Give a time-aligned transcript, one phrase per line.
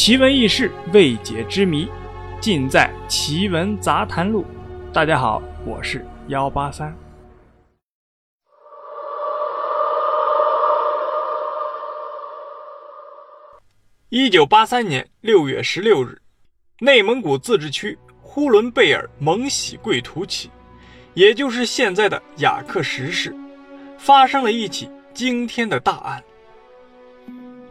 [0.00, 1.88] 奇闻异事、未解之谜，
[2.40, 4.44] 尽在《奇闻杂谈录》。
[4.92, 6.96] 大家好，我是幺八三。
[14.08, 16.22] 一九八三年六月十六日，
[16.78, 20.48] 内蒙古自治区呼伦贝尔蒙喜贵图旗，
[21.14, 23.34] 也就是现在的雅克什市，
[23.98, 26.22] 发生了一起惊天的大案。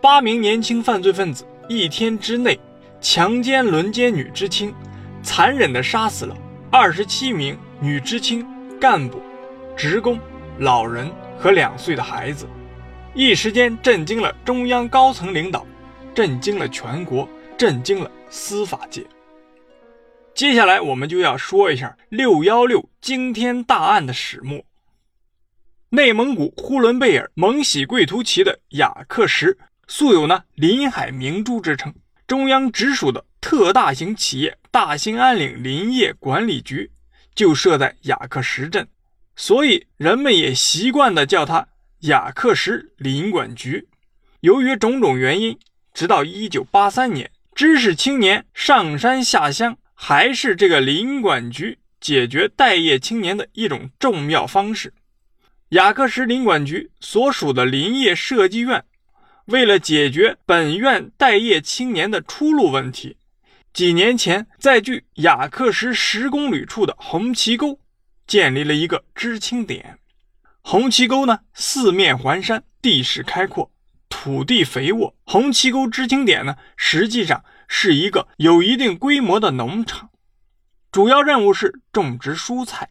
[0.00, 2.58] 八名年轻犯罪分子一天之内
[3.00, 4.72] 强奸、轮奸女知青，
[5.22, 6.36] 残忍地杀死了
[6.70, 8.46] 二十七名女知青、
[8.80, 9.20] 干部、
[9.76, 10.18] 职工、
[10.58, 12.46] 老人和两岁的孩子，
[13.14, 15.66] 一时间震惊了中央高层领导，
[16.14, 19.04] 震惊了全国，震惊了司法界。
[20.32, 24.62] 接下来，我们就要说一下“六幺六”惊天大案的始末。
[25.90, 29.56] 内蒙古呼伦贝尔蒙喜贵图旗的雅克什。
[29.88, 31.94] 素有呢“林海明珠”之称，
[32.26, 36.90] 中央直属的特大型企业大兴安岭林业管理局
[37.36, 38.88] 就设在雅克什镇，
[39.36, 41.68] 所以人们也习惯的叫它
[42.00, 43.86] 雅克什林管局。
[44.40, 45.56] 由于种种原因，
[45.94, 54.92] 直到1983年，知识青年上山下乡，还是这个林管局解决待业青年的一种重要方式。
[55.70, 58.84] 雅克什林管局所属的林业设计院。
[59.46, 63.16] 为了解决本院待业青年的出路问题，
[63.72, 67.78] 几年前在距雅克什十公里处的红旗沟
[68.26, 70.00] 建立了一个知青点。
[70.62, 73.70] 红旗沟呢，四面环山，地势开阔，
[74.08, 75.14] 土地肥沃。
[75.24, 80.10] 红旗沟知青点呢，实际上是一个有一定规模的农场，
[80.90, 82.90] 主要任务是种植蔬菜。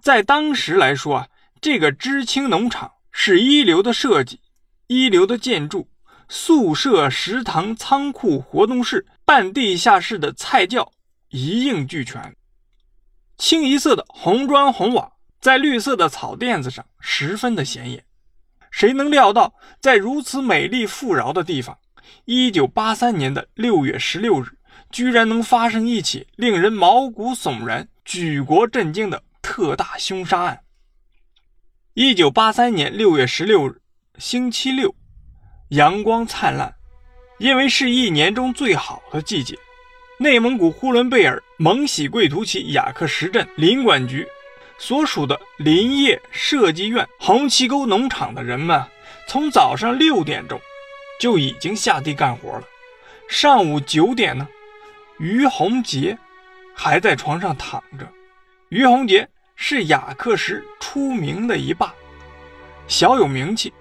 [0.00, 1.28] 在当时来说啊，
[1.60, 4.40] 这个知青农场是一流的设计。
[4.92, 5.88] 一流的建筑、
[6.28, 10.92] 宿舍、食堂、仓库、活动室、半地下室的菜窖
[11.30, 12.36] 一应俱全。
[13.38, 18.04] 清一色的红砖红瓦，在绿色的草垫子上十分的显眼。
[18.70, 21.78] 谁能料到，在如此美丽富饶的地方，
[22.26, 24.58] 一九八三年的六月十六日，
[24.90, 30.60] 居然能发生一起令人毛骨悚然、举国震惊的特大凶杀案？
[31.94, 33.81] 一九八三年六月十六日。
[34.18, 34.94] 星期六，
[35.70, 36.74] 阳光灿烂，
[37.38, 39.58] 因为是一年中最好的季节。
[40.18, 44.28] 内蒙古呼伦贝尔蒙喜贵图旗雅克什镇林管局
[44.78, 48.84] 所属的林业设计院红旗沟农场的人们，
[49.26, 50.60] 从早上六点钟
[51.18, 52.64] 就已经下地干活了。
[53.28, 54.46] 上午九点呢，
[55.18, 56.16] 于洪杰
[56.74, 58.06] 还在床上躺着。
[58.68, 61.94] 于洪杰是雅克什出名的一霸，
[62.86, 63.72] 小有名气。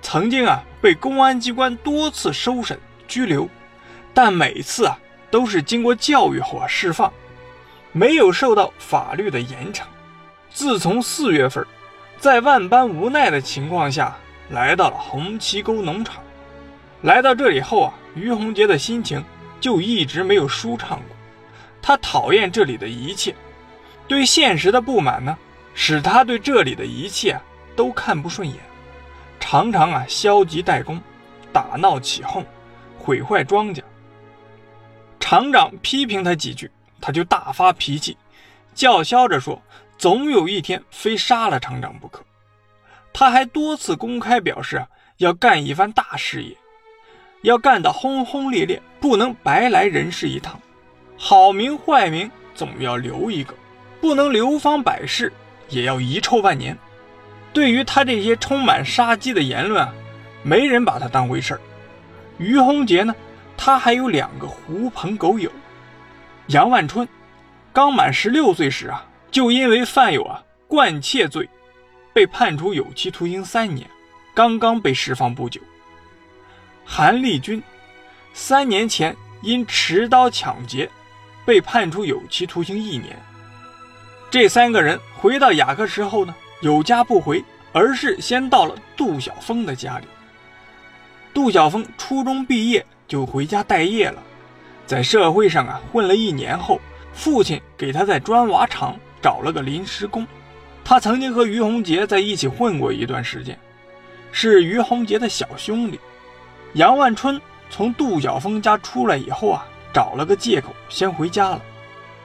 [0.00, 3.48] 曾经啊，被公安机关多次收审拘留，
[4.14, 4.98] 但每次啊
[5.30, 7.12] 都是经过教育后啊释放，
[7.92, 9.82] 没有受到法律的严惩。
[10.50, 11.66] 自从四月份，
[12.18, 14.16] 在万般无奈的情况下，
[14.50, 16.16] 来到了红旗沟农场。
[17.02, 19.22] 来到这里后啊，于洪杰的心情
[19.60, 21.16] 就一直没有舒畅过。
[21.82, 23.34] 他讨厌这里的一切，
[24.06, 25.36] 对现实的不满呢，
[25.74, 27.38] 使他对这里的一切
[27.76, 28.56] 都看不顺眼。
[29.40, 31.00] 常常啊，消极怠工，
[31.52, 32.44] 打闹起哄，
[32.98, 33.82] 毁坏庄稼。
[35.20, 38.16] 厂长批评他几句，他就大发脾气，
[38.74, 39.60] 叫嚣着说
[39.98, 42.24] ：“总有一天非杀了厂长不可。”
[43.12, 46.56] 他还多次公开表示啊，要干一番大事业，
[47.42, 50.60] 要干得轰轰烈烈，不能白来人世一趟。
[51.16, 53.54] 好名坏名总要留一个，
[54.00, 55.32] 不能流芳百世，
[55.68, 56.78] 也要遗臭万年。
[57.52, 59.92] 对于他这些充满杀机的言论啊，
[60.42, 61.60] 没人把他当回事儿。
[62.38, 63.14] 于洪杰呢，
[63.56, 65.50] 他还有两个狐朋狗友。
[66.48, 67.06] 杨万春
[67.72, 71.48] 刚满十六岁时啊，就因为犯有啊惯窃罪，
[72.12, 73.88] 被判处有期徒刑三年，
[74.34, 75.60] 刚刚被释放不久。
[76.84, 77.62] 韩立军
[78.32, 80.88] 三年前因持刀抢劫，
[81.44, 83.18] 被判处有期徒刑一年。
[84.30, 86.34] 这三个人回到雅克什后呢？
[86.60, 90.06] 有家不回，而是先到了杜晓峰的家里。
[91.32, 94.20] 杜晓峰初中毕业就回家待业了，
[94.86, 96.80] 在社会上啊混了一年后，
[97.12, 100.26] 父亲给他在砖瓦厂找了个临时工。
[100.84, 103.56] 他曾经和于洪杰在一起混过一段时间，
[104.32, 106.00] 是于洪杰的小兄弟。
[106.72, 107.40] 杨万春
[107.70, 111.62] 从杜晓峰家出来以后啊，找了个借口先回家了。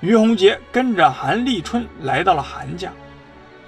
[0.00, 2.90] 于洪杰跟着韩立春来到了韩家。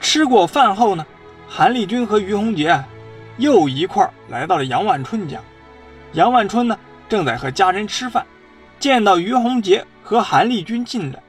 [0.09, 1.05] 吃过饭后呢，
[1.49, 2.81] 韩立军和于洪杰
[3.39, 5.41] 又一块来到了杨万春家。
[6.13, 8.25] 杨万春呢，正在和家人吃饭，
[8.79, 11.21] 见到于洪杰和韩立军进来，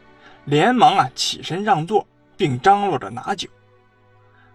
[0.46, 2.06] 连忙啊起身让座，
[2.38, 3.50] 并张罗着拿酒。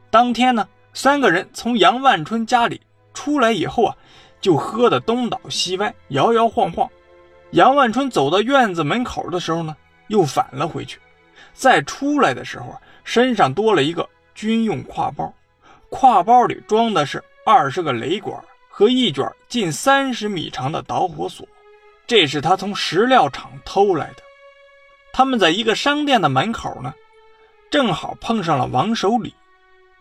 [0.09, 2.81] 当天呢，三个人从杨万春家里
[3.13, 3.97] 出来以后啊，
[4.41, 6.89] 就喝得东倒西歪，摇摇晃晃。
[7.51, 9.77] 杨万春走到院子门口的时候呢，
[10.07, 11.01] 又返了回去。
[11.53, 15.33] 再出来的时候，身上多了一个军用挎包，
[15.91, 21.47] 挎包里装的是二十个雷管和一卷近三十米长的导火索，
[22.07, 24.23] 这是他从石料厂偷来的。
[25.13, 26.95] 他们在一个商店的门口呢，
[27.71, 29.35] 正好碰上了王守礼。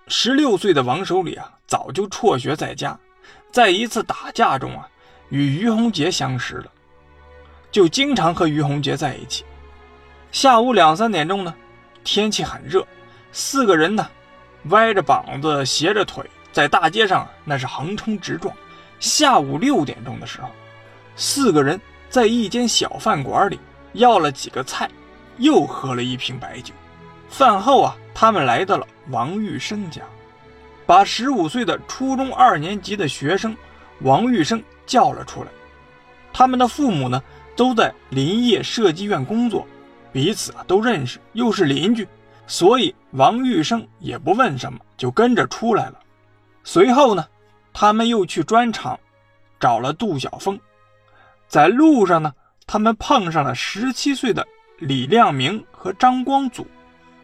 [0.07, 2.97] 十六岁的王守礼啊，早就辍学在家，
[3.51, 4.87] 在一次打架中啊，
[5.29, 6.71] 与于洪杰相识了。
[7.71, 9.45] 就经常和于洪杰在一起。
[10.31, 11.53] 下午两三点钟呢，
[12.03, 12.85] 天气很热，
[13.31, 14.07] 四个人呢，
[14.65, 18.53] 歪着膀子，斜着腿，在大街上那是横冲直撞。
[18.99, 20.49] 下午六点钟的时候，
[21.15, 23.59] 四个人在一间小饭馆里
[23.93, 24.89] 要了几个菜，
[25.37, 26.73] 又喝了一瓶白酒。
[27.29, 30.01] 饭后啊，他们来到了王玉生家，
[30.85, 33.55] 把十五岁的初中二年级的学生
[34.01, 35.49] 王玉生叫了出来。
[36.33, 37.21] 他们的父母呢？
[37.53, 39.67] 都在林业设计院工作，
[40.11, 42.07] 彼此啊都认识，又是邻居，
[42.47, 45.99] 所以王玉生也不问什么，就跟着出来了。
[46.63, 47.25] 随后呢，
[47.73, 48.99] 他们又去砖厂
[49.59, 50.59] 找了杜晓峰。
[51.47, 52.33] 在路上呢，
[52.67, 54.45] 他们碰上了十七岁的
[54.77, 56.67] 李亮明和张光祖，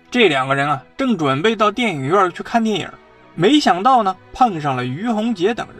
[0.09, 2.89] 这两个人啊正准备到电影院去看电影，
[3.35, 5.77] 没想到呢碰上了于洪杰等人，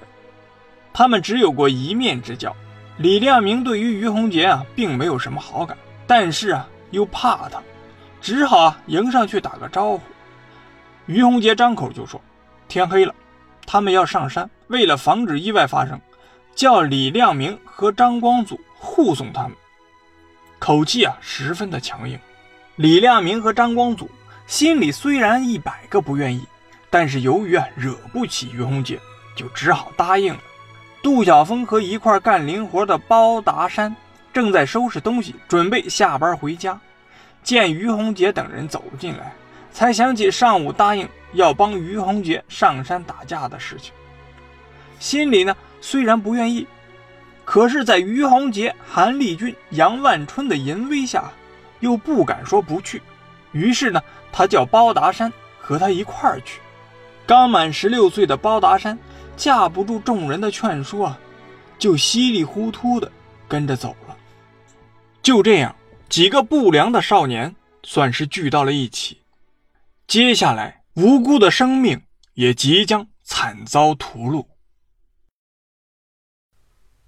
[0.93, 2.55] 他们只有过一面之交。
[2.97, 5.77] 李亮明对于于洪杰啊，并没有什么好感，
[6.07, 7.61] 但是啊，又怕他，
[8.21, 10.01] 只好啊迎上去打个招呼。
[11.05, 12.19] 于洪杰张口就说
[12.67, 13.13] ：“天黑了，
[13.65, 15.99] 他们要上山，为了防止意外发生，
[16.55, 19.53] 叫李亮明和张光祖护送他们。”
[20.59, 22.19] 口气啊，十分的强硬。
[22.75, 24.09] 李亮明和张光祖
[24.47, 26.43] 心里虽然一百个不愿意，
[26.89, 28.99] 但是由于啊惹不起于洪杰，
[29.35, 30.39] 就只好答应了。
[31.01, 33.95] 杜晓峰和一块干零活的包达山
[34.37, 36.79] 正在收拾东西，准备下班回家。
[37.41, 39.33] 见于洪杰等人走进来，
[39.73, 43.91] 才想起上午答应要帮于洪杰上山打架的事情。
[44.99, 46.67] 心里呢虽然不愿意，
[47.45, 51.31] 可是，在于洪杰、韩立军、杨万春的淫威下，
[51.79, 53.01] 又不敢说不去。
[53.53, 53.99] 于是呢，
[54.31, 56.59] 他叫包达山和他一块儿去。
[57.25, 58.95] 刚满十六岁的包达山。
[59.35, 61.19] 架不住众人的劝说啊，
[61.79, 63.11] 就稀里糊涂的
[63.47, 64.06] 跟着走了。
[65.27, 65.75] 就这样，
[66.07, 67.53] 几个不良的少年
[67.83, 69.23] 算是聚到了一起。
[70.07, 72.01] 接下来，无辜的生命
[72.35, 74.45] 也即将惨遭屠戮。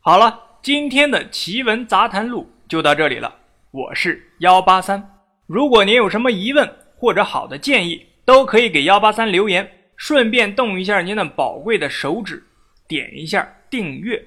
[0.02, 3.34] 好了，今天的奇闻杂谈录就到这里了。
[3.72, 9.72] 我是幺八三，如果您有什么疑问或者好的建议，都可以给幺八三留言。
[9.96, 12.46] 顺便动一下您的宝贵的手指，
[12.86, 14.22] 点一下订阅。